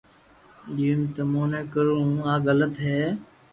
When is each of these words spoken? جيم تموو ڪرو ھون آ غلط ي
جيم 0.75 0.99
تموو 1.15 1.43
ڪرو 1.73 1.95
ھون 2.05 2.17
آ 2.31 2.33
غلط 2.45 2.75
ي 2.97 2.99